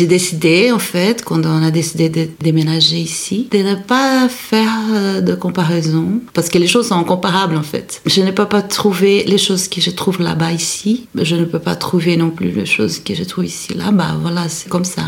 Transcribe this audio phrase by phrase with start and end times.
[0.00, 4.72] j'ai décidé, en fait, quand on a décidé de déménager ici, de ne pas faire
[4.94, 8.00] euh, de comparaison, parce que les choses sont incomparables, en fait.
[8.06, 11.58] Je ne peux pas trouver les choses que je trouve là-bas ici, je ne peux
[11.58, 14.16] pas trouver non plus les choses que je trouve ici là-bas.
[14.22, 15.02] Voilà, c'est comme ça.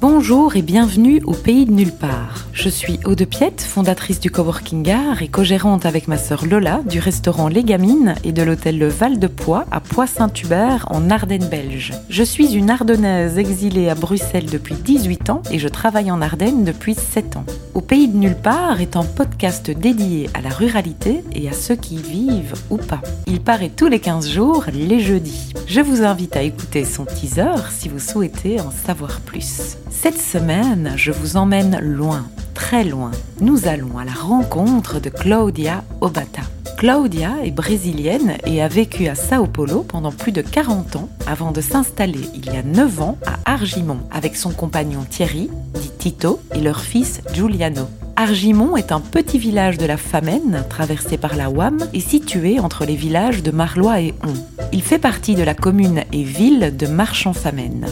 [0.00, 2.45] Bonjour et bienvenue au pays de nulle part.
[2.56, 7.00] Je suis Aude Piette, fondatrice du Coworking Art et co-gérante avec ma sœur Lola du
[7.00, 11.92] restaurant Les Gamines et de l'hôtel Le Val de Poix à Poix-Saint-Hubert en Ardennes belge.
[12.08, 16.64] Je suis une Ardennaise exilée à Bruxelles depuis 18 ans et je travaille en Ardennes
[16.64, 17.44] depuis 7 ans.
[17.74, 21.76] Au pays de nulle part est un podcast dédié à la ruralité et à ceux
[21.76, 23.02] qui y vivent ou pas.
[23.26, 25.52] Il paraît tous les 15 jours, les jeudis.
[25.66, 29.76] Je vous invite à écouter son teaser si vous souhaitez en savoir plus.
[29.90, 32.24] Cette semaine, je vous emmène loin,
[32.66, 33.12] très loin.
[33.40, 36.42] Nous allons à la rencontre de Claudia Obata.
[36.76, 41.52] Claudia est brésilienne et a vécu à Sao Paulo pendant plus de 40 ans avant
[41.52, 46.40] de s'installer il y a 9 ans à Argimon avec son compagnon Thierry, dit Tito,
[46.56, 47.86] et leur fils Giuliano.
[48.16, 52.84] Argimon est un petit village de la Famenne, traversé par la Wam et situé entre
[52.84, 54.34] les villages de Marlois et On.
[54.72, 57.86] Il fait partie de la commune et ville de Marchand-Famenne.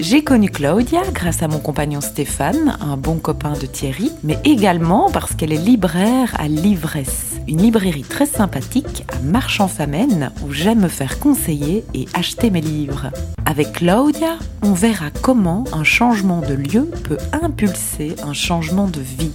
[0.00, 5.10] J'ai connu Claudia grâce à mon compagnon Stéphane, un bon copain de Thierry, mais également
[5.10, 10.88] parce qu'elle est libraire à Livresse, une librairie très sympathique à Marchand-Famenne où j'aime me
[10.88, 13.10] faire conseiller et acheter mes livres.
[13.44, 19.32] Avec Claudia, on verra comment un changement de lieu peut impulser un changement de vie.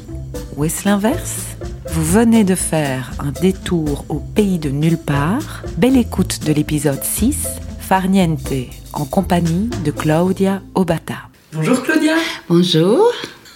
[0.58, 1.46] Ou est-ce l'inverse?
[1.92, 5.62] Vous venez de faire un détour au pays de nulle part?
[5.78, 7.50] Belle écoute de l'épisode 6
[7.80, 8.52] Farniente,
[8.96, 11.30] en compagnie de Claudia Obata.
[11.54, 12.16] Bonjour Claudia.
[12.50, 13.12] Bonjour.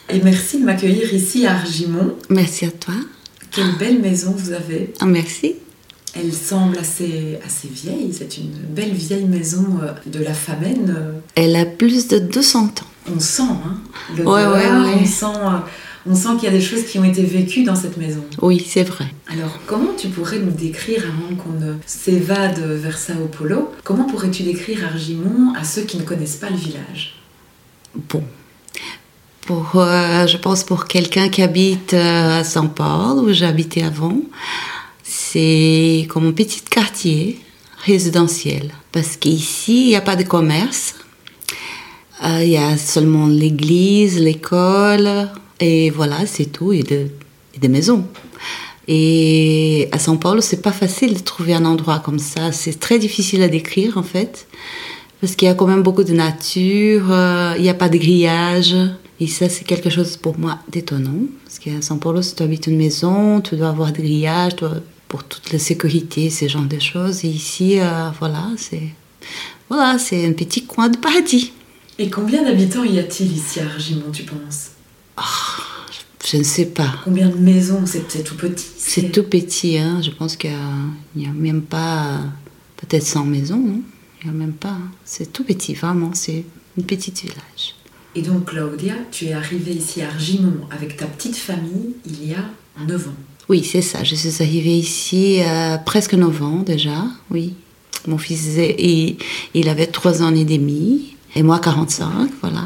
[0.09, 2.15] Et merci de m'accueillir ici à Argimon.
[2.29, 2.93] Merci à toi.
[3.51, 4.93] Quelle belle maison vous avez.
[4.99, 5.55] Ah, merci.
[6.15, 8.13] Elle semble assez, assez vieille.
[8.13, 10.95] C'est une belle vieille maison euh, de la Famenne.
[11.35, 12.69] Elle a plus de 200 ans.
[13.15, 13.77] On sent, hein
[14.17, 14.95] ouais, ouais, ouais.
[15.01, 15.59] On sent euh,
[16.09, 18.23] on sent qu'il y a des choses qui ont été vécues dans cette maison.
[18.41, 19.05] Oui, c'est vrai.
[19.31, 24.41] Alors, comment tu pourrais nous décrire, avant qu'on ne s'évade vers Sao Paulo, comment pourrais-tu
[24.41, 27.15] décrire Argimon à ceux qui ne connaissent pas le village?
[27.93, 28.23] Bon.
[29.41, 34.17] Pour, euh, je pense pour quelqu'un qui habite euh, à Saint Paul, où j'habitais avant,
[35.03, 37.39] c'est comme un petit quartier
[37.85, 38.71] résidentiel.
[38.91, 40.95] Parce qu'ici, il n'y a pas de commerce.
[42.23, 48.05] Euh, il y a seulement l'église, l'école, et voilà, c'est tout, et, des maisons.
[48.87, 52.51] Et à São Paulo, c'est pas facile de trouver un endroit comme ça.
[52.51, 54.47] C'est très difficile à décrire en fait,
[55.21, 57.97] parce qu'il y a quand même beaucoup de nature, euh, il n'y a pas de
[57.97, 58.75] grillage.
[59.19, 61.25] Et ça, c'est quelque chose pour moi d'étonnant.
[61.43, 64.55] Parce qu'à São Paulo, si tu habites une maison, tu dois avoir des grillages
[65.09, 67.25] pour toute la sécurité, ce genre de choses.
[67.25, 68.89] Et ici, euh, voilà, c'est
[69.67, 71.51] voilà, un petit coin de paradis.
[71.99, 74.71] Et combien d'habitants y a-t-il ici à Argimon, tu penses?
[76.25, 76.93] Je ne sais pas.
[77.03, 79.77] Combien de maisons C'est tout petit C'est tout petit.
[79.77, 80.01] Hein.
[80.01, 80.51] Je pense qu'il
[81.15, 82.19] n'y a, même pas
[82.77, 83.81] peut-être 100 maisons.
[84.21, 84.69] Il n'y a même pas.
[84.69, 84.91] Hein.
[85.05, 86.11] C'est tout petit, vraiment.
[86.13, 86.43] C'est
[86.77, 87.75] une petite village.
[88.15, 92.33] Et donc, Claudia, tu es arrivée ici à Argimon avec ta petite famille il y
[92.33, 92.45] a
[92.85, 93.13] 9 ans.
[93.47, 94.03] Oui, c'est ça.
[94.03, 97.05] Je suis arrivée ici à presque 9 ans déjà.
[97.31, 97.55] Oui.
[98.07, 99.17] Mon fils, il,
[99.53, 101.15] il avait 3 ans et demi.
[101.35, 102.63] Et moi, 45, voilà.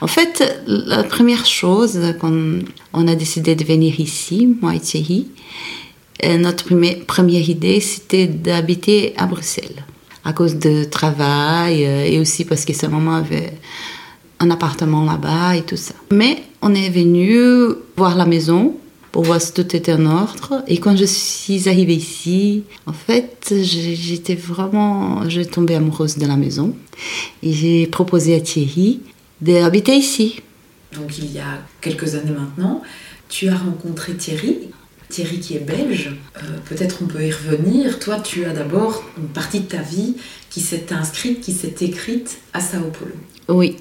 [0.00, 2.60] En fait, la première chose qu'on
[2.92, 5.28] on a décidé de venir ici, moi et Thierry,
[6.24, 6.64] euh, notre
[7.06, 9.84] première idée, c'était d'habiter à Bruxelles,
[10.24, 13.54] à cause de travail euh, et aussi parce que sa maman avait
[14.38, 15.94] un appartement là-bas et tout ça.
[16.12, 18.76] Mais on est venu voir la maison
[19.12, 20.62] pour voir si tout était en ordre.
[20.66, 26.36] Et quand je suis arrivée ici, en fait, j'étais vraiment, j'ai tombé amoureuse de la
[26.36, 26.74] maison.
[27.42, 29.00] Et j'ai proposé à Thierry
[29.40, 30.42] d'habiter ici.
[30.94, 32.82] Donc il y a quelques années maintenant,
[33.28, 34.58] tu as rencontré Thierry.
[35.08, 37.98] Thierry qui est belge, euh, peut-être on peut y revenir.
[37.98, 40.14] Toi, tu as d'abord une partie de ta vie
[40.50, 43.14] qui s'est inscrite, qui s'est écrite à Sao Paulo.
[43.48, 43.76] Oui.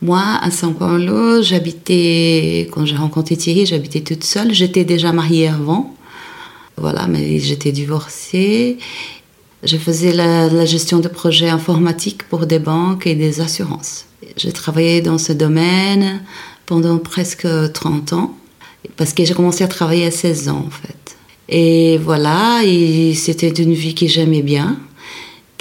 [0.00, 4.54] Moi, à Sao Paulo, j'habitais, quand j'ai rencontré Thierry, j'habitais toute seule.
[4.54, 5.94] J'étais déjà mariée avant.
[6.78, 8.78] Voilà, mais j'étais divorcée.
[9.62, 14.06] Je faisais la, la gestion de projets informatiques pour des banques et des assurances.
[14.36, 16.22] J'ai travaillé dans ce domaine
[16.66, 18.36] pendant presque 30 ans,
[18.96, 21.16] parce que j'ai commencé à travailler à 16 ans en fait.
[21.48, 24.78] Et voilà, et c'était une vie que j'aimais bien,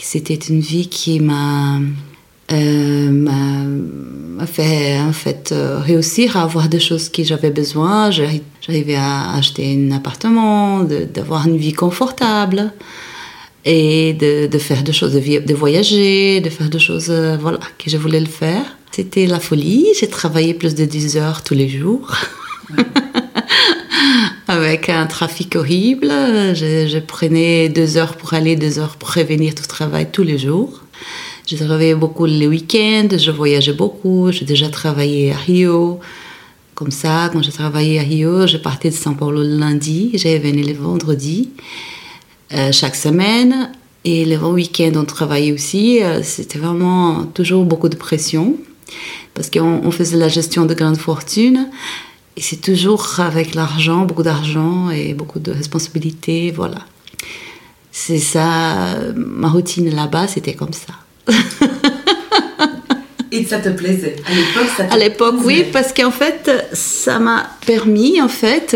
[0.02, 1.80] c'était une vie qui m'a
[2.52, 3.66] euh,
[4.46, 8.10] fait en fait réussir à avoir des choses que j'avais besoin.
[8.12, 12.74] J'arrivais à acheter un appartement, d'avoir une vie confortable
[13.66, 17.60] et de, de faire des choses, de, de, voyager, de faire des choses euh, voilà,
[17.78, 18.78] que je voulais le faire.
[18.92, 19.88] C'était la folie.
[20.00, 22.16] J'ai travaillé plus de 10 heures tous les jours.
[24.48, 26.10] Avec un trafic horrible.
[26.10, 30.38] Je, je, prenais deux heures pour aller, deux heures pour revenir au travail tous les
[30.38, 30.82] jours.
[31.48, 34.32] Je travaillais beaucoup les week-ends, je voyageais beaucoup.
[34.32, 36.00] J'ai déjà travaillé à Rio.
[36.76, 40.40] Comme ça, quand je travaillais à Rio, je partais de São Paulo le lundi, j'allais
[40.40, 41.50] venir le vendredi.
[42.54, 43.72] Euh, chaque semaine.
[44.04, 46.04] Et les week-ends, on travaillait aussi.
[46.04, 48.58] Euh, c'était vraiment toujours beaucoup de pression
[49.34, 51.70] parce qu'on faisait la gestion de grandes fortunes.
[52.36, 56.52] Et c'est toujours avec l'argent, beaucoup d'argent et beaucoup de responsabilités.
[56.52, 56.80] Voilà.
[57.92, 60.94] C'est ça, ma routine là-bas, c'était comme ça.
[63.34, 64.18] Et ça te plaisait?
[64.26, 68.76] À l'époque, ça À l'époque, oui, parce qu'en fait, ça m'a permis, en fait,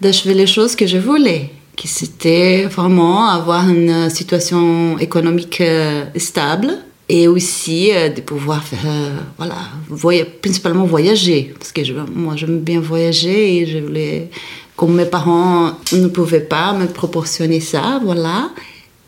[0.00, 6.78] d'achever les choses que je voulais qui c'était vraiment avoir une situation économique euh, stable
[7.08, 9.56] et aussi euh, de pouvoir faire, euh, voilà,
[10.40, 14.30] principalement voyager, parce que je, moi j'aime bien voyager et je voulais,
[14.76, 18.50] comme mes parents ne pouvaient pas me proportionner ça, voilà,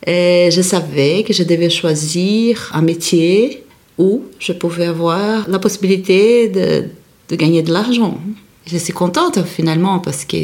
[0.05, 3.63] et je savais que je devais choisir un métier
[3.97, 6.85] où je pouvais avoir la possibilité de,
[7.29, 8.19] de gagner de l'argent.
[8.65, 10.37] Je suis contente finalement parce que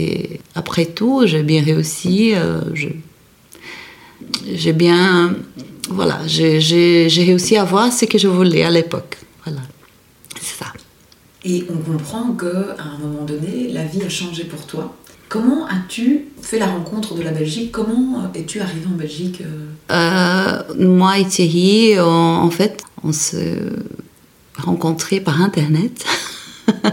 [0.53, 2.33] après tout, j'ai bien réussi.
[2.35, 2.61] Euh,
[4.53, 5.35] j'ai bien,
[5.89, 9.17] voilà, j'ai réussi à voir ce que je voulais à l'époque.
[9.43, 9.61] Voilà,
[10.39, 10.71] c'est ça.
[11.43, 14.95] Et on comprend que à un moment donné, la vie a changé pour toi.
[15.27, 17.71] Comment as-tu fait la rencontre de la Belgique?
[17.71, 19.41] Comment es-tu arrivée en Belgique
[19.89, 23.55] euh, Moi et Thierry, en fait, on se
[24.57, 26.05] rencontrait par Internet.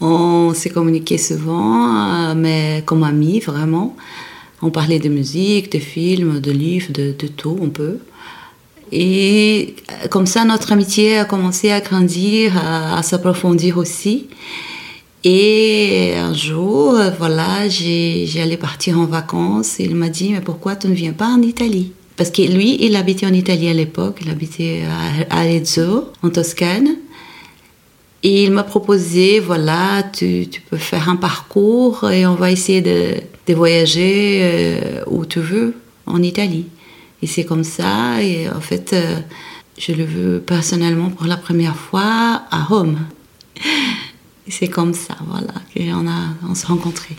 [0.00, 3.96] On s'est communiqué souvent, euh, mais comme amis, vraiment.
[4.62, 7.98] On parlait de musique, de films, de livres, de, tout, un peu.
[8.92, 9.74] Et
[10.04, 14.26] euh, comme ça, notre amitié a commencé à grandir, à, s'approfondir aussi.
[15.24, 19.80] Et un jour, euh, voilà, j'allais partir en vacances.
[19.80, 21.92] Et il m'a dit, mais pourquoi tu ne viens pas en Italie?
[22.16, 24.18] Parce que lui, il habitait en Italie à l'époque.
[24.22, 24.82] Il habitait
[25.28, 26.96] à Arezzo, en Toscane.
[28.22, 34.40] Il m'a proposé, voilà, tu, peux faire un parcours et on va essayer de, voyager
[34.42, 35.74] euh, où tu veux,
[36.06, 36.66] en Italie.
[37.22, 39.18] Et c'est comme ça, et en fait, euh,
[39.78, 42.98] je le veux personnellement pour la première fois à Rome.
[44.48, 47.16] C'est comme ça, voilà, qu'on a, on s'est rencontrés.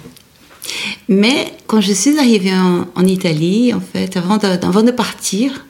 [1.07, 5.65] Mais quand je suis arrivée en, Italie, en fait, avant de, avant de partir,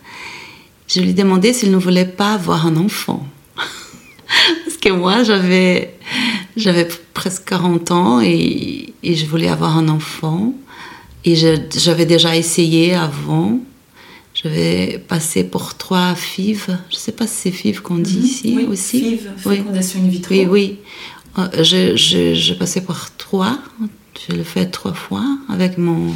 [0.87, 3.25] je lui ai demandé s'il ne voulait pas avoir un enfant
[4.79, 5.93] que moi, j'avais,
[6.57, 10.53] j'avais presque 40 ans et, et, je voulais avoir un enfant.
[11.25, 13.59] Et j'avais déjà essayé avant.
[14.33, 16.77] J'avais passé pour trois FIV.
[16.89, 18.25] Je ne sais pas si c'est FIV qu'on dit mhm.
[18.25, 18.99] ici oui, aussi.
[18.99, 20.33] FIV, fécondation in vitro.
[20.33, 20.77] Oui, oui.
[21.37, 23.59] Euh, je, je, je passais pour trois.
[24.27, 26.13] Je l'ai fait trois fois avec mon,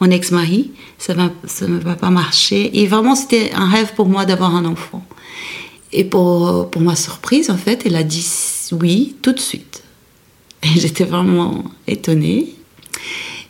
[0.00, 0.70] mon ex-mari.
[0.98, 2.80] Ça ne va pas marcher.
[2.80, 5.04] Et vraiment, c'était un rêve pour moi d'avoir un enfant.
[5.92, 8.26] Et pour, pour ma surprise, en fait, elle a dit
[8.72, 9.82] oui tout de suite.
[10.62, 12.54] Et j'étais vraiment étonnée.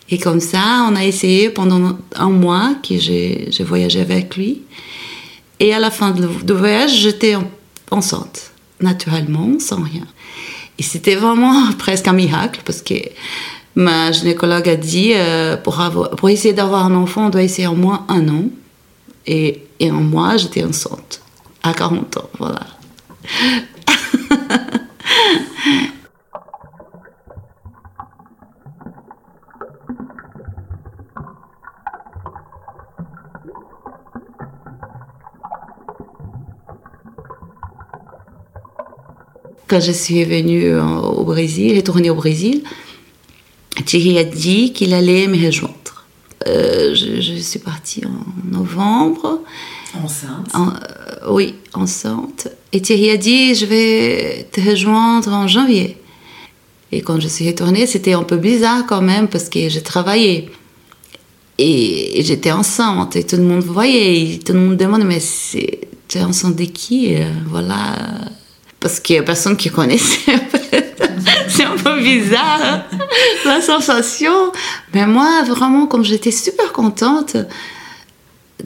[0.08, 4.62] Et comme ça, on a essayé pendant un mois que j'ai voyagé avec lui.
[5.58, 7.34] Et à la fin du voyage, j'étais
[7.90, 10.06] enceinte, naturellement, sans rien.
[10.78, 12.94] Et c'était vraiment presque un miracle parce que
[13.74, 15.82] ma gynécologue a dit euh, pour,
[16.16, 18.44] pour essayer d'avoir un enfant, on doit essayer au moins un an.
[19.26, 21.20] Et, et en mois, j'étais enceinte
[21.69, 22.61] à 40 ans, voilà.
[39.69, 42.63] Quand je suis venue au Brésil, j'ai tourné au Brésil,
[43.85, 45.75] Thierry a dit qu'il allait me rejoindre.
[46.46, 49.41] Euh, je, je, suis partie en novembre.
[49.94, 50.95] Enceinte euh,
[51.28, 52.48] Oui, enceinte.
[52.72, 55.96] Et Thierry a dit, je vais te rejoindre en janvier.
[56.92, 60.50] Et quand je suis retournée, c'était un peu bizarre quand même parce que j'ai travaillé.
[61.58, 64.38] Et, j'étais enceinte et tout le monde voyait.
[64.44, 65.20] tout le monde demande, mais
[66.08, 67.96] tu es enceinte de qui euh, Voilà.
[68.78, 70.20] Parce qu'il n'y a personne qui connaissait.
[71.48, 72.84] c'est un peu bizarre,
[73.44, 74.52] la sensation.
[74.94, 77.36] Mais moi, vraiment, comme j'étais super contente,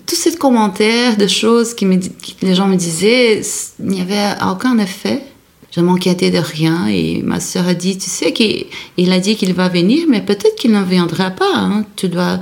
[0.06, 2.08] tous ces commentaires de choses qui me, que
[2.46, 3.40] les gens me disaient,
[3.80, 5.22] il n'y avait aucun effet.
[5.74, 9.52] Je m'inquiétais de rien et ma sœur a dit, tu sais qu'il a dit qu'il
[9.54, 11.54] va venir, mais peut-être qu'il ne viendra pas.
[11.54, 11.84] hein.
[11.94, 12.40] Tu, dois,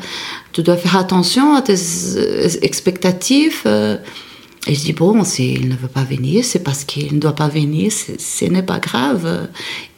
[0.52, 1.75] tu dois faire attention à tes
[2.17, 3.61] euh, expectatives.
[3.67, 3.99] euh.
[4.67, 7.49] Et je dis, bon, s'il ne veut pas venir, c'est parce qu'il ne doit pas
[7.49, 9.49] venir, ce n'est pas grave.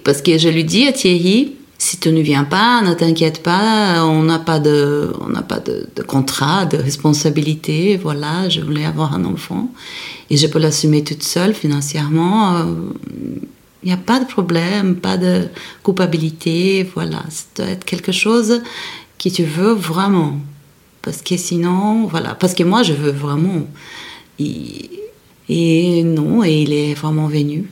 [0.04, 4.04] Parce que je lui dis à Thierry, si tu ne viens pas, ne t'inquiète pas,
[4.04, 7.96] on n'a pas de, on pas de, contrat, de responsabilité.
[7.96, 9.70] Voilà, je voulais avoir un enfant
[10.28, 12.56] et je peux l'assumer toute seule financièrement.
[12.56, 12.64] euh,
[13.82, 15.48] Il n'y a pas de problème, pas de
[15.82, 16.86] culpabilité.
[16.94, 18.60] Voilà, ça doit être quelque chose
[19.18, 20.38] que tu veux vraiment.
[21.00, 23.66] Parce que sinon, voilà, parce que moi je veux vraiment.
[24.38, 27.70] Et non, et il est vraiment venu.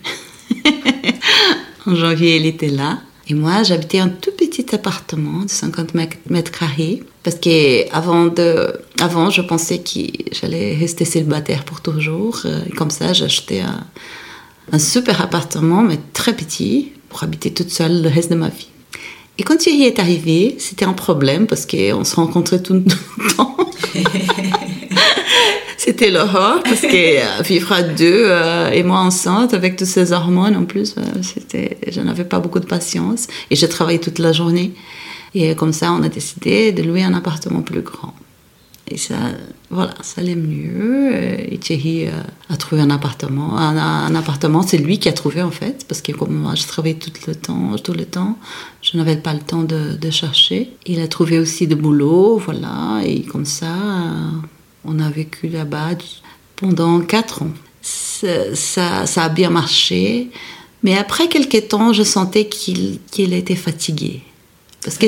[1.86, 3.00] en janvier, il était là.
[3.30, 7.02] Et moi, j'habitais un tout petit appartement de 50 mètres carrés.
[7.22, 10.00] Parce que avant, de, avant je pensais que
[10.32, 12.40] j'allais rester célibataire pour toujours.
[12.46, 13.12] Euh, Et comme ça,
[13.60, 13.84] un,
[14.72, 18.68] un super appartement, mais très petit, pour habiter toute seule le reste de ma vie.
[19.38, 22.84] Et quand Thierry est arrivé, c'était un problème parce qu'on se rencontrait tout le
[23.36, 23.56] temps.
[25.78, 30.12] C'était l'horreur parce que euh, vivre à deux euh, et moi enceinte avec toutes ces
[30.12, 34.18] hormones en plus, euh, c'était, je n'avais pas beaucoup de patience et je travaillais toute
[34.18, 34.72] la journée.
[35.34, 38.12] Et comme ça, on a décidé de louer un appartement plus grand.
[38.90, 39.14] Et ça,
[39.70, 41.12] voilà, ça allait mieux.
[41.52, 42.12] Et Thierry euh,
[42.48, 43.58] a trouvé un appartement.
[43.58, 46.66] Un, un appartement, c'est lui qui a trouvé en fait, parce que comme moi, je
[46.66, 48.38] travaillais tout le temps, tout le temps,
[48.80, 50.70] je n'avais pas le temps de, chercher.
[50.86, 54.30] Il a trouvé aussi de boulot, voilà, et comme ça, euh,
[54.86, 55.90] on a vécu là-bas
[56.56, 57.52] pendant quatre ans.
[57.82, 58.54] Ça,
[59.06, 60.30] ça, a bien marché,
[60.82, 63.00] mais après quelques temps, je sentais qu'il
[63.34, 64.22] était fatigué.
[64.82, 65.06] Parce que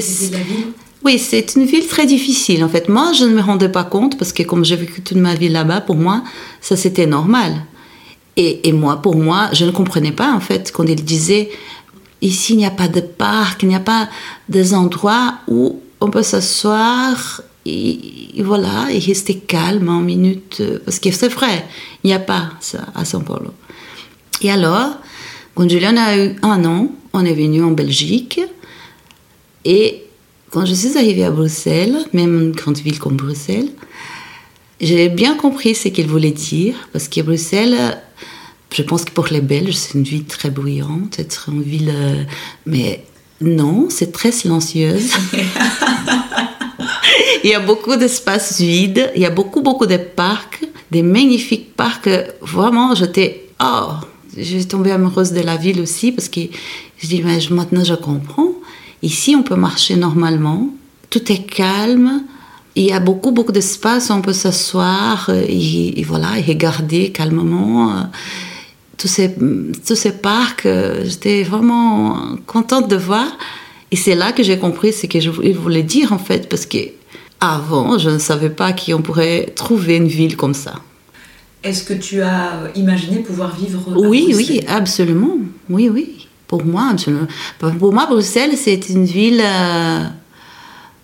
[1.02, 2.62] oui, c'est une ville très difficile.
[2.62, 5.16] En fait, moi, je ne me rendais pas compte parce que comme j'ai vécu toute
[5.16, 6.22] ma vie là-bas, pour moi,
[6.60, 7.54] ça c'était normal.
[8.36, 11.50] Et, moi, pour moi, je ne comprenais pas en fait quand il disait
[12.22, 14.08] ici il n'y a pas de parc, il n'y a pas
[14.48, 17.98] des endroits où on peut s'asseoir et,
[18.38, 21.66] voilà et rester calme en minute parce que c'est vrai,
[22.02, 23.52] il n'y a pas ça à São Paulo.
[24.40, 24.96] Et alors,
[25.54, 28.40] quand Julien a eu un an, on est venu en Belgique
[29.66, 30.04] et
[30.50, 33.68] quand je suis arrivée à Bruxelles, même une grande ville comme Bruxelles,
[34.80, 37.98] j'ai bien compris ce qu'il voulait dire, parce que Bruxelles,
[38.72, 41.92] je pense que pour les Belges, c'est une ville très bruyante, c'est une ville...
[41.94, 42.24] euh,
[42.66, 43.04] mais
[43.40, 45.12] non, c'est très silencieuse.
[47.44, 51.76] il y a beaucoup d'espaces vides, il y a beaucoup, beaucoup de parcs, des magnifiques
[51.76, 52.10] parcs.
[52.40, 53.48] Vraiment, j'étais...
[53.62, 53.90] Oh,
[54.36, 56.40] je suis tombée amoureuse de la ville aussi, parce que
[56.98, 58.52] je dis, mais maintenant je comprends.
[59.02, 60.68] Ici, on peut marcher normalement.
[61.08, 62.22] Tout est calme.
[62.76, 67.10] Il y a beaucoup, beaucoup d'espace où on peut s'asseoir et, et voilà, et regarder
[67.10, 68.08] calmement.
[68.96, 69.34] Tous ces,
[69.86, 70.68] tous ces parcs,
[71.04, 73.26] j'étais vraiment contente de voir.
[73.90, 76.48] Et c'est là que j'ai compris ce que je vou- il voulait dire en fait,
[76.48, 76.78] parce que
[77.40, 80.74] avant, je ne savais pas qu'on pourrait trouver une ville comme ça.
[81.64, 85.38] Est-ce que tu as imaginé pouvoir vivre à Oui, oui, absolument.
[85.68, 86.28] Oui, oui.
[86.50, 87.28] Pour moi, absolument.
[87.78, 90.02] Pour moi, Bruxelles, c'est une ville euh,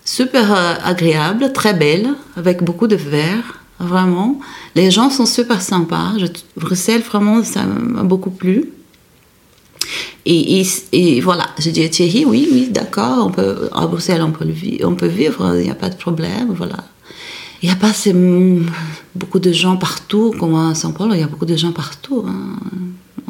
[0.03, 3.45] super euh, agréable, très belle, avec beaucoup de verre,
[3.79, 4.39] vraiment.
[4.75, 6.09] Les gens sont super sympas.
[6.17, 6.25] Je-
[6.59, 8.57] Bruxelles, vraiment, ça m'a beaucoup plu.
[10.25, 15.07] Et, voilà, j'ai dit à Thierry, oui, oui, d'accord, on peut, à Bruxelles, on peut,
[15.07, 16.79] vivre, il n'y a pas de problème, voilà.
[17.61, 17.93] Il n'y a pas
[19.15, 22.25] beaucoup de gens partout, comme à Paulo, il y a beaucoup de gens partout.
[22.27, 22.57] hein.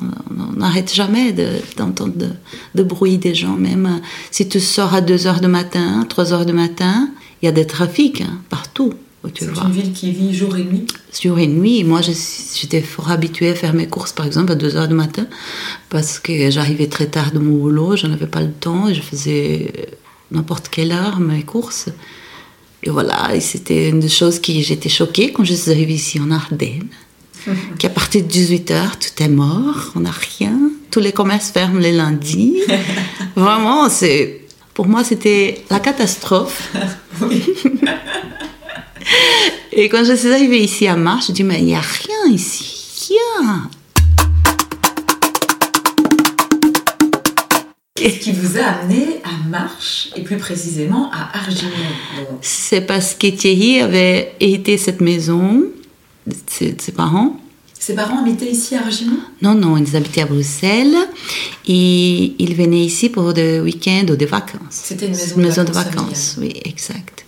[0.02, 2.30] On- n'arrête jamais de- d'entendre de,
[2.76, 6.34] de bruit des gens, même euh, si tu sors à 2 heures du matin, 3
[6.34, 7.10] heures du matin,
[7.42, 8.94] il y a des trafics hein, partout.
[9.34, 10.86] tu C'est une ville qui vit jour et nuit?
[11.12, 11.84] sur une nuit.
[11.84, 15.28] Moi, j'étais fort habituée à faire mes courses, par exemple, à 2 heures du matin,
[15.90, 19.02] parce que j'arrivais très tard de mon boulot, je n'avais pas le temps, et je
[19.02, 19.90] faisais
[20.32, 21.90] n'importe quelle heure mes courses.
[22.84, 26.20] Et voilà, et c'était une des choses qui j'étais choquée quand je suis arrivée ici
[26.20, 26.88] en Ardennes,
[27.80, 30.58] qu'à partir de 18 heures, tout est mort, on n'a rien,
[30.92, 32.58] tous les commerces ferment les lundis.
[33.36, 34.42] Vraiment, c'est
[34.74, 36.72] pour moi, c'était la catastrophe.
[39.72, 42.32] Et quand je suis arrivée ici à Marche, je dis mais il n'y a rien
[42.32, 43.70] ici, rien.
[47.96, 51.72] Qu'est-ce qui vous a amené à Marche et plus précisément à Argimon
[52.42, 55.64] C'est parce que Thierry avait hérité cette maison
[56.28, 57.40] de ses, de ses parents.
[57.80, 60.96] Ses parents habitaient ici à Argimon Non, non, ils habitaient à Bruxelles
[61.68, 64.60] et ils venaient ici pour des week-ends ou des vacances.
[64.72, 67.26] C'était une maison Une de maison de vacances vacances, oui, exact.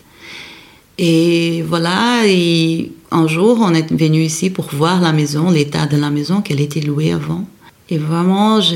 [0.97, 5.95] Et voilà, et un jour, on est venu ici pour voir la maison, l'état de
[5.95, 7.47] la maison, qu'elle était louée avant.
[7.89, 8.75] Et vraiment, je,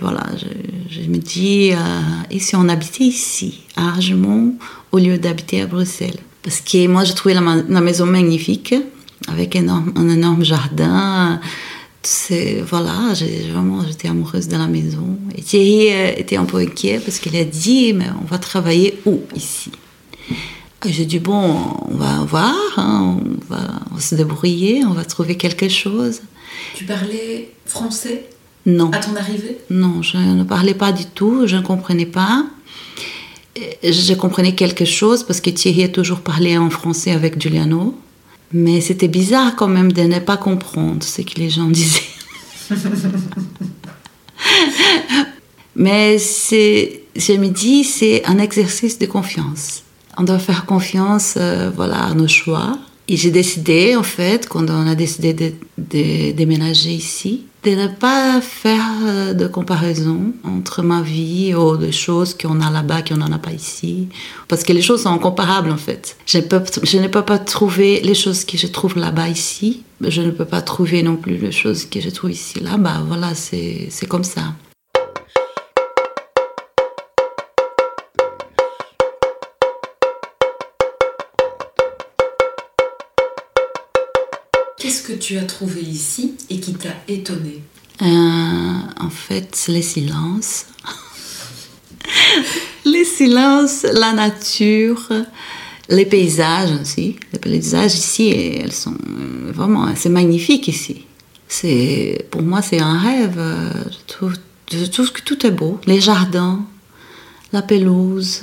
[0.00, 0.24] voilà,
[0.90, 1.76] je, me dis, euh,
[2.30, 4.54] et si on habitait ici, à Argemont,
[4.92, 6.18] au lieu d'habiter à Bruxelles?
[6.42, 7.40] Parce que moi, j'ai trouvé la,
[7.80, 8.74] maison magnifique,
[9.26, 11.40] avec un énorme jardin.
[12.02, 13.12] C'est, voilà,
[13.50, 15.18] vraiment, j'étais amoureuse de la maison.
[15.36, 18.98] Et Thierry euh, était un peu inquiet parce qu'il a dit, mais on va travailler
[19.04, 19.72] où ici?
[20.86, 21.56] J'ai dit, bon,
[21.90, 23.60] on va voir, hein, on, va,
[23.90, 26.22] on, va, se débrouiller, on va trouver quelque chose.
[26.76, 28.26] Tu parlais français
[28.64, 28.90] Non.
[28.92, 29.58] À ton arrivée?
[29.68, 32.46] Non, je ne parlais pas du tout, je ne comprenais pas.
[33.82, 37.98] Je comprenais quelque chose parce que Thierry a toujours parlé en français avec Giuliano.
[38.52, 42.00] Mais c'était bizarre quand même de ne pas comprendre ce que les gens disaient.
[45.76, 49.82] mais c'est, je me dis, c'est un exercice de confiance
[50.18, 52.76] on doit faire confiance euh, voilà, à nos choix.
[53.10, 55.52] Et j'ai décidé, en fait, quand on a décidé de,
[56.32, 62.34] déménager ici, de ne pas faire euh, de comparaison entre ma vie ou des choses
[62.34, 64.08] qu'on a là-bas qu'on n'en a pas ici.
[64.46, 66.18] Parce que les choses sont incomparables, en fait.
[66.26, 69.82] Je, peux, je ne peux pas trouver les choses que je trouve là-bas ici.
[70.02, 73.02] Je ne peux pas trouver non plus les choses que je trouve ici là-bas.
[73.08, 74.52] Voilà, c'est comme ça.
[84.88, 87.62] Qu'est-ce que tu as trouvé ici et qui t'a étonné
[88.00, 90.64] euh, En fait, les silences.
[92.86, 95.12] les silences, la nature,
[95.90, 97.16] les paysages aussi.
[97.34, 101.04] Les paysages ici, elles sont euh, vraiment, c'est magnifique ici.
[101.46, 103.42] C'est, pour moi, c'est un rêve.
[104.06, 104.36] Trouve,
[104.72, 105.78] je tout est beau.
[105.86, 106.64] Les jardins,
[107.52, 108.40] la pelouse,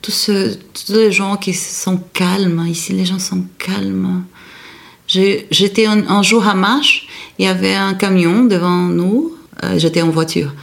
[0.00, 0.30] tous
[0.90, 2.64] les gens qui sont calmes.
[2.68, 4.22] Ici, les gens sont calmes.
[5.50, 7.06] J'étais un, jour à marche,
[7.38, 10.54] il y avait un camion devant nous, euh, j'étais en voiture,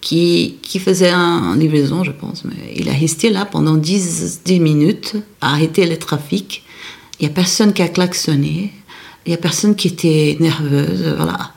[0.00, 2.44] qui, qui faisait une livraison, je pense.
[2.44, 6.64] Mais il a resté là pendant 10, 10 minutes, a arrêté le trafic.
[7.20, 8.72] Il n'y a personne qui a klaxonné,
[9.24, 11.52] il n'y a personne qui était nerveuse, voilà.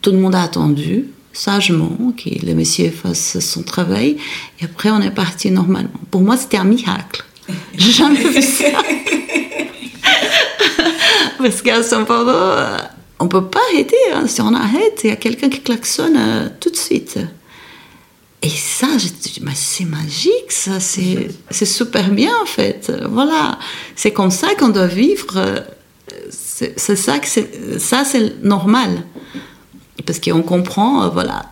[0.00, 4.16] Tout le monde a attendu sagement que le monsieur fasse son travail
[4.60, 5.90] et après on est parti normalement.
[6.10, 7.24] Pour moi, c'était un miracle.
[7.76, 8.64] J'ai jamais vu ça.
[11.42, 12.78] Parce qu'à São Paulo, euh,
[13.18, 13.96] on peut pas arrêter.
[14.12, 14.26] Hein.
[14.28, 17.18] Si on arrête, il y a quelqu'un qui klaxonne euh, tout de suite.
[18.42, 18.86] Et ça,
[19.54, 22.92] c'est magique, ça, c'est super bien en fait.
[23.08, 23.58] Voilà,
[23.94, 25.64] c'est comme ça qu'on doit vivre.
[26.28, 27.28] C'est ça que
[27.78, 29.04] ça, c'est normal.
[30.04, 31.44] Parce qu'on comprend, euh, voilà,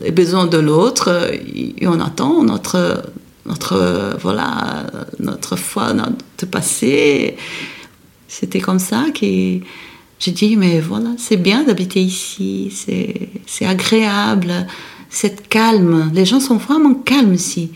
[0.00, 3.02] les besoins de l'autre et on attend notre,
[3.44, 4.86] notre, voilà,
[5.18, 7.36] notre foi, notre passé.
[8.28, 9.26] C'était comme ça que
[10.18, 12.70] j'ai dit, mais voilà, c'est bien d'habiter ici,
[13.46, 14.66] c'est agréable,
[15.08, 16.10] c'est calme.
[16.12, 17.72] Les gens sont vraiment calmes ici.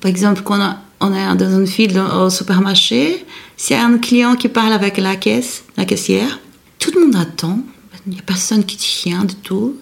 [0.00, 3.24] Par exemple, quand on est dans une file au supermarché,
[3.56, 6.40] s'il y a un client qui parle avec la caisse, la caissière,
[6.80, 7.60] tout le monde attend.
[8.06, 9.76] Il n'y a personne qui tient du tout.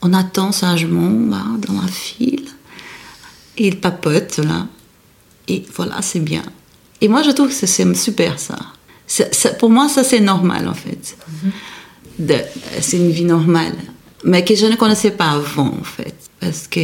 [0.00, 2.46] On attend sagement là, dans la file.
[3.58, 4.66] Et il papote là.
[5.46, 6.42] Et voilà, c'est bien.
[7.00, 8.58] Et moi, je trouve que c'est super ça
[9.58, 11.16] pour moi, ça c'est normal en fait.
[12.80, 13.76] C'est une vie normale.
[14.24, 16.14] Mais que je ne connaissais pas avant en fait.
[16.40, 16.80] Parce que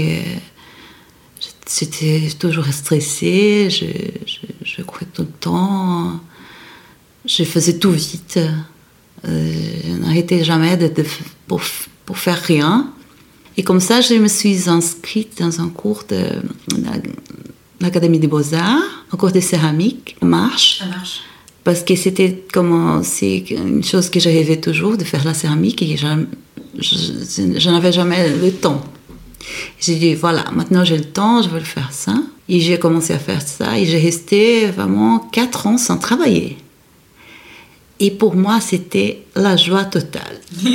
[1.79, 6.21] j'étais toujours stressée, je, courais tout le temps,
[7.27, 8.39] je faisais tout vite.
[9.27, 9.53] Euh,
[9.87, 10.91] je n'arrêtais jamais de,
[11.47, 11.63] pour,
[12.05, 12.93] pour, faire rien.
[13.57, 16.27] Et comme ça, je me suis inscrite dans un cours de,
[17.81, 20.83] l'Académie des Beaux-Arts, un cours de céramique, marche.
[20.83, 21.23] À marche
[21.65, 25.83] parce que c'était comme c'est une chose que je rêvais toujours de faire la céramique
[25.83, 28.83] et je, n'avais jamais le temps.
[29.81, 32.15] J'ai dit voilà, maintenant j'ai le temps, je veux le faire ça.
[32.47, 36.59] Et j'ai commencé à faire ça et j'ai resté vraiment quatre ans sans travailler.
[38.01, 40.41] Et pour moi, c'était la joie totale.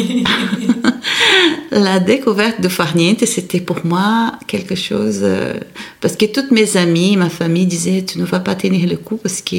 [1.72, 5.20] la découverte de Farniente, c'était pour moi quelque chose.
[5.22, 5.54] Euh,
[6.02, 9.18] parce que toutes mes amies, ma famille disaient Tu ne vas pas tenir le coup
[9.18, 9.58] parce que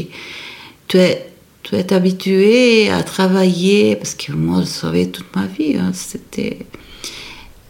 [0.91, 5.93] tu es, tu habitué à travailler, parce que moi, je savais toute ma vie, hein.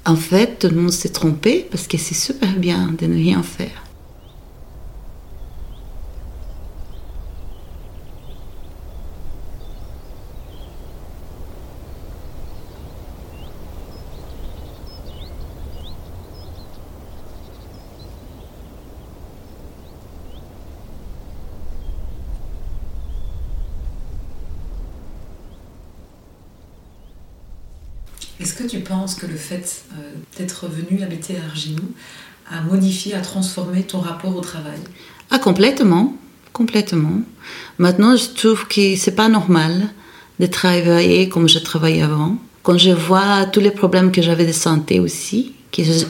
[0.06, 3.42] En fait, tout le monde s'est trompé, parce que c'est super bien de ne rien
[3.42, 3.84] faire.
[29.18, 31.88] Que le fait euh, d'être venu habiter à Argimou
[32.50, 34.78] a modifié, a transformé ton rapport au travail
[35.30, 36.14] Ah, complètement.
[36.52, 37.22] Complètement.
[37.78, 39.88] Maintenant, je trouve que c'est pas normal
[40.38, 42.36] de travailler comme je travaillais avant.
[42.62, 45.54] Quand je vois tous les problèmes que j'avais de santé aussi,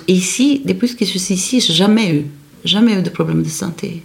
[0.09, 2.27] ici, depuis que je suis ici, j'ai jamais eu,
[2.65, 4.03] jamais eu de problème de santé.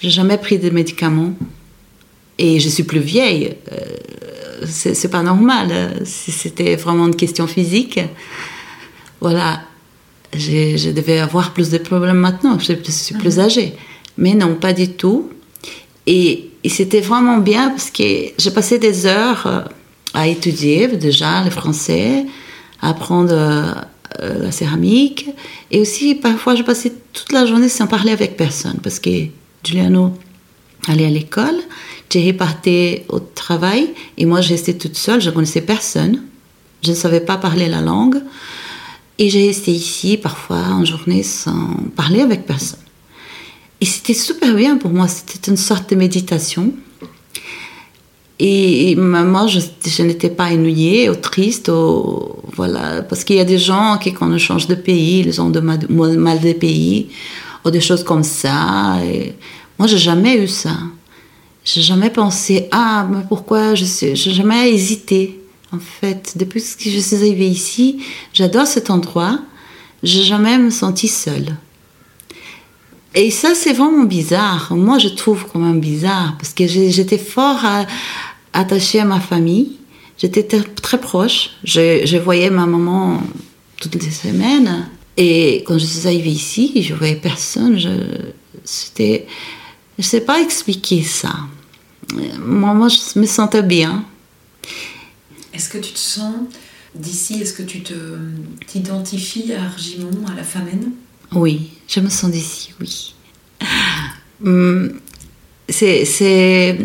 [0.00, 1.34] J'ai jamais pris de médicaments.
[2.38, 3.54] Et je suis plus vieille.
[3.72, 6.00] Euh, c'est pas normal.
[6.04, 8.00] Si c'était vraiment une question physique,
[9.20, 9.60] voilà,
[10.34, 12.58] je devais avoir plus de problèmes maintenant.
[12.58, 13.44] Je suis plus mhm.
[13.44, 13.74] âgée.
[14.18, 15.30] Mais non, pas du tout.
[16.06, 18.02] Et, c'était vraiment bien parce que
[18.36, 19.60] j'ai passé des heures euh,
[20.14, 22.26] à étudier déjà le français,
[22.82, 23.72] à apprendre euh,
[24.42, 25.28] la céramique.
[25.70, 29.10] Et aussi, parfois, je passais toute la journée sans parler avec personne parce que
[29.62, 30.12] Giuliano
[30.88, 31.60] allait à l'école,
[32.08, 36.22] Thierry partait au travail et moi, j'étais toute seule, je ne connaissais personne.
[36.82, 38.22] Je ne savais pas parler la langue.
[39.18, 42.80] Et j'ai resté ici parfois en journée sans parler avec personne.
[43.80, 46.72] Et c'était super bien pour moi, c'était une sorte de méditation.
[48.38, 51.70] Et, moi, je, n'étais pas ennuyée ou triste,
[52.54, 55.48] voilà, parce qu'il y a des gens qui, quand on change de pays, ils ont
[55.48, 57.08] de mal, mal de pays,
[57.64, 58.98] ou des choses comme ça.
[59.02, 59.34] Et
[59.78, 60.76] moi, j'ai jamais eu ça.
[61.66, 65.40] J'ai jamais pensé, ah, mais pourquoi je n'ai jamais hésité.
[65.72, 67.98] En fait, depuis que je suis arrivée ici,
[68.32, 69.40] j'adore cet endroit.
[70.04, 71.56] J'ai jamais me senti seule.
[73.16, 74.76] Et ça, c'est vraiment bizarre.
[74.76, 77.58] Moi, je trouve quand même bizarre parce que j'étais fort
[78.52, 79.72] attachée à ma famille.
[80.18, 81.50] J'étais très proche.
[81.64, 83.20] Je, voyais ma maman
[83.80, 84.88] toutes les semaines.
[85.16, 87.76] Et quand je suis arrivée ici, je voyais personne.
[87.76, 87.88] Je,
[88.62, 89.26] c'était,
[89.98, 91.34] je sais pas expliquer ça.
[92.14, 94.04] Moi, moi, je me sentais bien.
[95.52, 96.34] Est-ce que tu te sens
[96.94, 97.94] d'ici Est-ce que tu te
[98.66, 100.92] t'identifies à Argimon, à la Famenne
[101.34, 103.14] oui, je me sens d'ici, oui.
[104.44, 104.92] Hum,
[105.66, 106.76] c'est, c'est,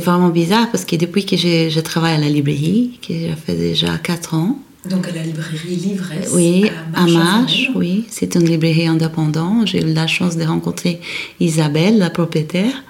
[0.00, 3.96] vraiment bizarre parce que depuis que je, travaille à la librairie, que j'ai fait déjà
[3.96, 4.58] 4 ans.
[4.84, 8.04] Donc à la librairie Livresse Oui, à Marche, oui.
[8.10, 9.68] C'est une librairie indépendante.
[9.68, 11.00] J'ai eu la chance de rencontrer
[11.40, 12.84] Isabelle, la propriétaire,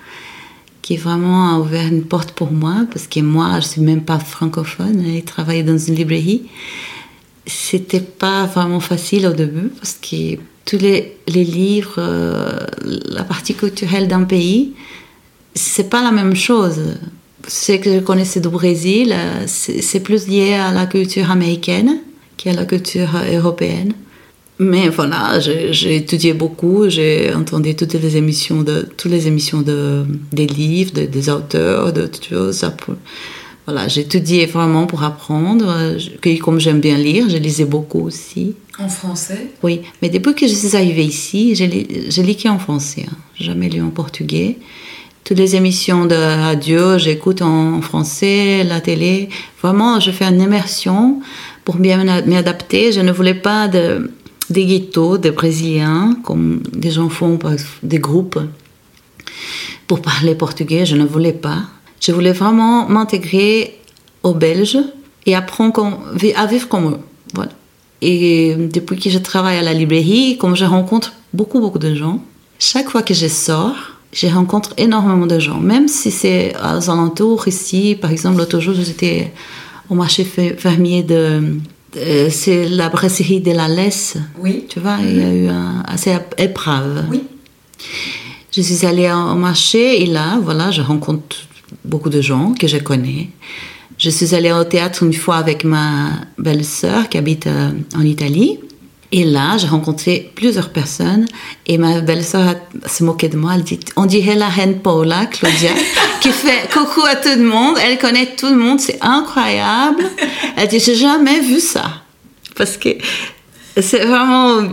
[0.86, 4.02] qui vraiment a ouvert une porte pour moi parce que moi, je ne suis même
[4.02, 6.42] pas francophone et travailler dans une librairie
[7.46, 13.54] c'était pas vraiment facile au début parce que tous les, les livres, euh, la partie
[13.54, 14.74] culturelle d'un pays,
[15.54, 16.80] c'est pas la même chose.
[17.46, 22.00] Ce que je connaissais du Brésil, euh, c'est plus lié à la culture américaine
[22.36, 23.92] qu'à la culture européenne.
[24.58, 30.06] Mais voilà, j'ai étudié beaucoup, j'ai entendu toutes les émissions de toutes les émissions de
[30.32, 32.64] des livres, des auteurs, de toutes choses.
[33.66, 35.96] Voilà, j'ai étudié vraiment pour apprendre.
[36.40, 38.54] Comme j'aime bien lire, je lisais beaucoup aussi.
[38.78, 39.48] En français?
[39.62, 43.04] Oui, mais depuis que je suis arrivée ici, j'ai lu en français.
[43.08, 43.16] Hein.
[43.38, 44.56] Jamais lu en portugais.
[45.24, 49.28] Toutes les émissions de radio, j'écoute en français, la télé.
[49.60, 51.20] Vraiment, je fais une immersion
[51.64, 52.92] pour bien m'adapter.
[52.92, 54.12] Je ne voulais pas de,
[54.50, 57.38] des ghettos, des Brésiliens, comme des gens font,
[57.82, 58.38] des groupes,
[59.86, 60.86] pour parler portugais.
[60.86, 61.62] Je ne voulais pas.
[62.00, 63.78] Je voulais vraiment m'intégrer
[64.22, 64.78] aux Belges
[65.24, 66.00] et apprendre
[66.36, 67.42] à vivre comme eux.
[68.02, 72.22] Et depuis que je travaille à la librairie, comme je rencontre beaucoup, beaucoup de gens,
[72.58, 73.74] chaque fois que je sors,
[74.12, 75.58] je rencontre énormément de gens.
[75.58, 79.32] Même si c'est aux alentours, ici, par exemple, l'autre jour, j'étais
[79.88, 81.58] au marché fermier de.
[82.30, 84.16] C'est la brasserie de la Laisse.
[84.38, 84.64] Oui.
[84.68, 87.04] Tu vois, il y a eu un, assez épreuve.
[87.10, 87.22] Oui.
[88.52, 91.36] Je suis allée au marché et là, voilà, je rencontre
[91.84, 93.28] beaucoup de gens que je connais.
[93.98, 98.58] Je suis allée au théâtre une fois avec ma belle-sœur qui habite euh, en Italie.
[99.18, 101.24] Et là, j'ai rencontré plusieurs personnes
[101.66, 103.52] et ma belle-sœur se moquait de moi.
[103.54, 105.70] Elle dit, on dirait la reine Paula, Claudia,
[106.20, 107.78] qui fait coucou à tout le monde.
[107.82, 110.04] Elle connaît tout le monde, c'est incroyable.
[110.58, 112.02] Elle dit, j'ai jamais vu ça.
[112.56, 112.90] Parce que
[113.80, 114.68] c'est vraiment,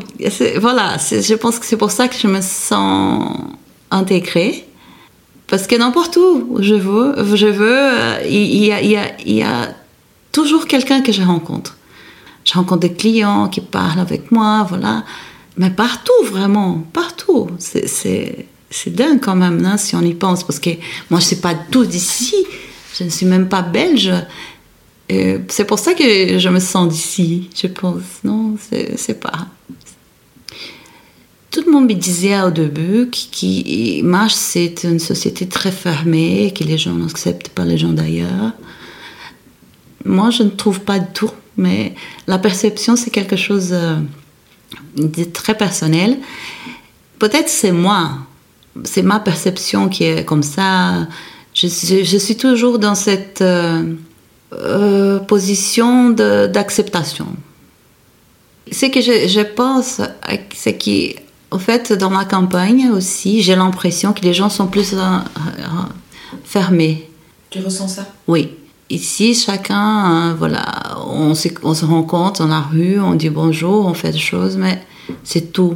[0.60, 3.32] voilà, je pense que c'est pour ça que je me sens
[3.92, 4.66] intégrée.
[5.48, 9.74] Parce que n'importe où je veux, je veux euh, il, y a, il, y a,
[10.34, 11.78] toujours quelqu'un que je rencontre.
[12.44, 15.04] Je rencontre des clients qui parlent avec moi, voilà.
[15.58, 17.50] Mais partout, vraiment, partout.
[17.60, 18.48] C'est
[18.88, 20.44] dingue quand même, hein, si on y pense.
[20.44, 20.72] Parce que
[21.10, 22.36] moi, je ne suis pas tout d'ici.
[22.98, 24.12] Je ne suis même pas belge.
[25.10, 28.24] C'est pour ça que je me sens d'ici, je pense.
[28.24, 29.48] Non, c'est pas
[31.54, 36.64] tout le monde me disait au début que Marche, c'est une société très fermée, que
[36.64, 38.54] les gens n'acceptent pas les gens d'ailleurs.
[40.06, 41.32] Moi, je ne trouve pas du tout.
[41.58, 41.94] mais
[42.28, 43.98] la perception, c'est quelque chose euh,
[44.98, 46.18] de très personnel.
[47.20, 48.12] Peut-être c'est moi,
[48.84, 51.08] c'est ma perception qui est comme ça.
[51.54, 53.84] Je, suis toujours dans cette euh,
[54.54, 57.28] euh, position d'acceptation.
[58.72, 60.02] Ce que je, je pense,
[60.56, 64.96] c'est qu'en fait, dans ma campagne aussi, j'ai l'impression que les gens sont plus
[66.44, 67.10] fermés.
[67.52, 68.08] Tu ressens ça?
[68.28, 68.50] Oui.
[68.94, 70.64] Ici, chacun, euh, voilà,
[71.08, 74.56] on se, on se rencontre dans la rue, on dit bonjour, on fait des choses,
[74.56, 74.84] mais
[75.24, 75.76] c'est tout.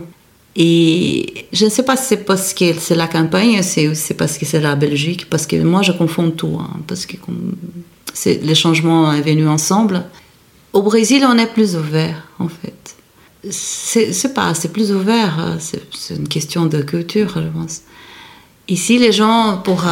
[0.56, 4.46] Et je ne sais pas si c'est parce que c'est la campagne, c'est parce que
[4.46, 7.16] c'est la Belgique, parce que moi je confonds tout, hein, parce que
[8.26, 10.06] les changements sont venus ensemble.
[10.74, 12.96] Au Brésil, on est plus ouvert, en fait.
[13.50, 17.82] C'est pas, c'est plus ouvert, euh, c'est une question de culture, je pense.
[18.68, 19.86] Ici, les gens, pour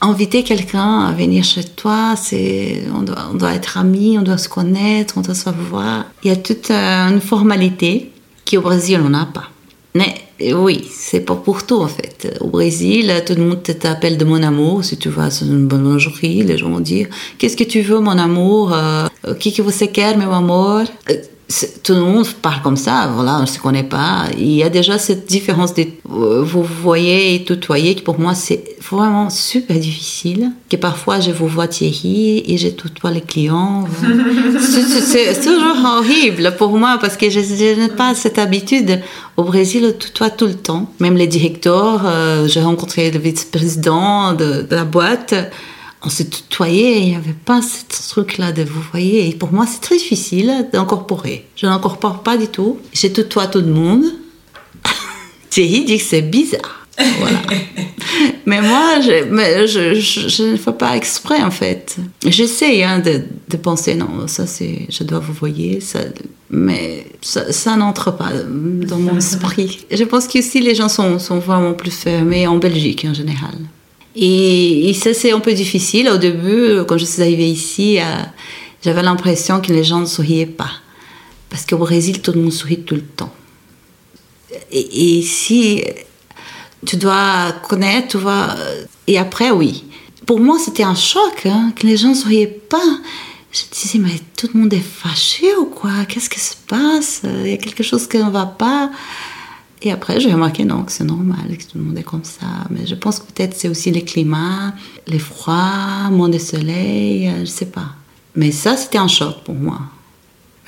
[0.00, 4.38] inviter quelqu'un à venir chez toi, c'est on doit, on doit, être amis, on doit
[4.38, 6.06] se connaître, on doit se voir.
[6.24, 8.10] Il y a toute euh, une formalité
[8.48, 9.48] qu'au Brésil, on n'a pas.
[9.94, 10.14] Mais
[10.54, 12.38] oui, c'est pas pour tout en fait.
[12.40, 14.84] Au Brésil, tout le monde t'appelle de mon amour.
[14.84, 17.08] Si tu vas à une boulangerie, les gens vont dire
[17.38, 18.72] Qu'est-ce que tu veux, mon amour?
[18.72, 19.08] Euh,
[19.38, 21.14] Qui que você quer, meu amor euh,
[21.82, 24.26] tout le monde parle comme ça, voilà, on ne se connaît pas.
[24.38, 28.34] Il y a déjà cette différence de euh, vous voyez et tutoyer qui pour moi
[28.34, 30.52] c'est vraiment super difficile.
[30.70, 33.84] Que parfois je vous vois Thierry et je tutoie les clients.
[34.60, 37.40] c'est toujours horrible pour moi parce que je,
[37.80, 39.00] n'ai pas cette habitude.
[39.36, 40.92] Au Brésil, on tutoie tout le temps.
[41.00, 45.34] Même les directeurs, euh, j'ai rencontré le vice-président de, de la boîte
[46.02, 49.28] on se tutoyait, il n'y avait pas ce truc-là de vous voyez.
[49.28, 51.46] Et pour moi, c'est très difficile d'incorporer.
[51.56, 52.78] Je n'incorpore pas du tout.
[52.92, 54.04] Je tutoie tout le monde.
[55.50, 56.86] Thierry dit que c'est bizarre.
[57.18, 57.38] Voilà.
[58.46, 61.96] mais moi, je, je, je, ne fais pas exprès en fait.
[62.26, 66.00] J'essaie hein, de, de, penser, non, ça c'est, je dois vous voyez, ça,
[66.50, 69.86] mais ça, ça n'entre pas dans mon esprit.
[69.90, 73.54] Je pense qu'ici les gens sont, sont vraiment plus fermés en Belgique en général.
[74.16, 76.08] Et, ça, c'est un peu difficile.
[76.08, 78.04] Au début, quand je suis arrivée ici, euh,
[78.82, 80.70] j'avais l'impression que les gens ne souriaient pas.
[81.48, 83.32] Parce qu'au Brésil, tout le monde sourit tout le temps.
[84.72, 85.84] Et, ici,
[86.86, 88.54] tu dois connaître, tu vois.
[89.06, 89.84] Et après, oui.
[90.26, 92.78] Pour moi, c'était un choc hein, que les gens ne souriaient pas.
[93.52, 96.04] Je disais, mais tout le monde est fâché ou quoi?
[96.08, 97.22] Qu'est-ce qui se passe?
[97.24, 98.90] Il y a quelque chose qui ne va pas.
[99.82, 102.46] Et après, j'ai remarqué non, que c'est normal, que tout le monde est comme ça.
[102.70, 104.74] Mais je pense que peut-être c'est aussi le climat,
[105.06, 107.94] les froids, moins de soleil, euh, je sais pas.
[108.36, 109.80] Mais ça, c'était un choc pour moi.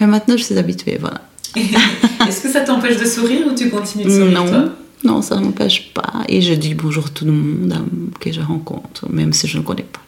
[0.01, 1.21] Mais maintenant, je suis habituée, voilà.
[2.27, 4.65] Est-ce que ça t'empêche de sourire ou tu continues de sourire Non, toi?
[5.05, 6.25] Non, ça ne m'empêche pas.
[6.29, 7.75] Et je dis bonjour à tout le monde
[8.19, 10.01] que je rencontre, même si je ne connais pas.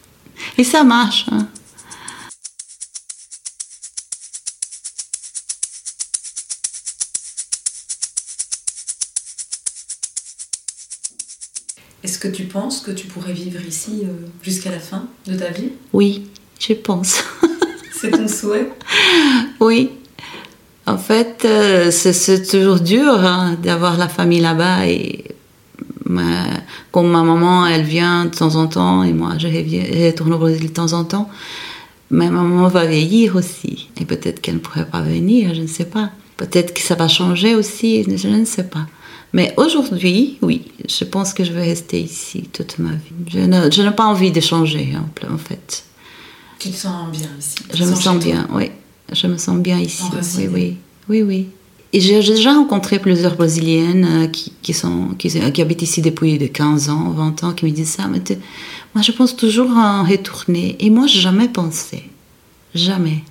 [0.56, 1.26] Et ça marche.
[1.30, 1.46] Hein.
[12.24, 14.06] Que tu penses que tu pourrais vivre ici euh,
[14.42, 15.72] jusqu'à la fin de ta vie?
[15.92, 16.24] Oui,
[16.58, 17.22] je pense.
[17.92, 18.70] C'est ton souhait?
[19.60, 19.90] Oui.
[20.86, 25.24] En fait, euh, c'est toujours dur hein, d'avoir la famille là-bas et
[26.92, 29.48] comme ma maman, elle vient de temps en temps et moi, je
[30.06, 31.30] retourne au Brésil de temps en temps.
[32.10, 35.66] Mais ma maman va vieillir aussi et peut-être qu'elle ne pourrait pas venir, je ne
[35.66, 36.10] sais pas.
[36.36, 38.86] Peut-être que ça va changer aussi, je ne sais pas.
[39.34, 43.32] Mais aujourd'hui, oui, je pense que je vais rester ici toute ma vie.
[43.32, 44.94] Je n'ai pas envie de changer,
[45.28, 45.84] en fait.
[46.60, 47.56] Tu te sens bien ici?
[47.74, 48.70] Je me sens bien, oui.
[49.12, 50.04] Je me sens bien ici.
[50.38, 50.76] Oui, oui,
[51.08, 51.46] oui, oui.
[51.92, 56.38] Et j'ai déjà rencontré plusieurs Brésiliennes euh, qui, qui, sont, qui, qui, habitent ici depuis
[56.38, 58.04] de 15 ans, 20 ans, qui me disent ça.
[58.06, 58.20] Mais
[58.94, 60.76] moi, je pense toujours à en retourner.
[60.78, 62.04] Et moi, jamais pensé.
[62.72, 63.24] Jamais.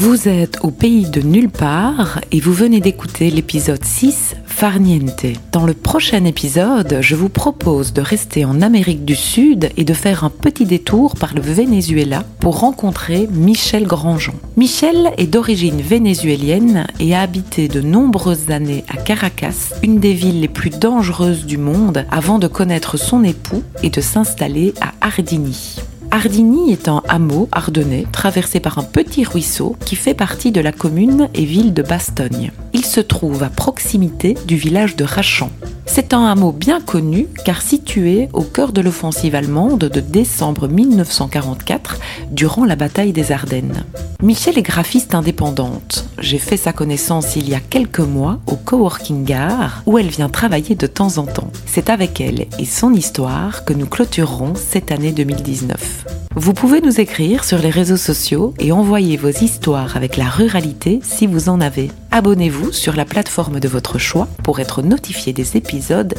[0.00, 5.26] Vous êtes au pays de nulle part et vous venez d'écouter l'épisode 6 Farniente.
[5.50, 9.94] Dans le prochain épisode, je vous propose de rester en Amérique du Sud et de
[9.94, 14.34] faire un petit détour par le Venezuela pour rencontrer Michel Grandjean.
[14.56, 20.40] Michel est d'origine vénézuélienne et a habité de nombreuses années à Caracas, une des villes
[20.40, 25.80] les plus dangereuses du monde, avant de connaître son époux et de s'installer à Ardini.
[26.10, 30.72] Ardini est un hameau ardennais traversé par un petit ruisseau qui fait partie de la
[30.72, 32.50] commune et ville de Bastogne.
[32.72, 35.50] Il se trouve à proximité du village de Rachan.
[35.90, 41.98] C'est un hameau bien connu car situé au cœur de l'offensive allemande de décembre 1944
[42.30, 43.84] durant la bataille des Ardennes.
[44.22, 46.06] Michel est graphiste indépendante.
[46.20, 50.28] J'ai fait sa connaissance il y a quelques mois au Coworking Gare où elle vient
[50.28, 51.50] travailler de temps en temps.
[51.64, 56.04] C'est avec elle et son histoire que nous clôturerons cette année 2019.
[56.40, 61.00] Vous pouvez nous écrire sur les réseaux sociaux et envoyer vos histoires avec la ruralité
[61.02, 61.90] si vous en avez.
[62.12, 65.56] Abonnez-vous sur la plateforme de votre choix pour être notifié des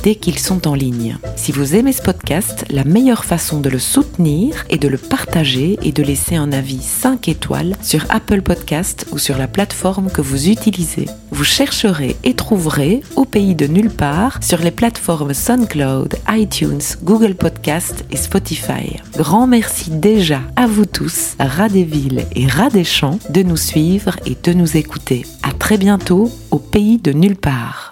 [0.04, 1.18] dès qu'ils sont en ligne.
[1.36, 5.78] Si vous aimez ce podcast, la meilleure façon de le soutenir est de le partager
[5.82, 10.22] et de laisser un avis 5 étoiles sur Apple Podcast ou sur la plateforme que
[10.22, 11.08] vous utilisez.
[11.32, 17.36] Vous chercherez et trouverez au pays de nulle part sur les plateformes SoundCloud, iTunes, Google
[17.36, 18.98] Podcast et Spotify.
[19.18, 23.58] Grand merci déjà à vous tous, rats des villes et rats des champs, de nous
[23.58, 25.26] suivre et de nous écouter.
[25.44, 27.89] À très bientôt au pays de nulle part.